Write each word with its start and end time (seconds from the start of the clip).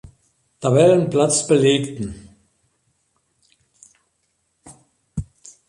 Tabellenplatz 0.61 1.45
belegten. 1.45 2.15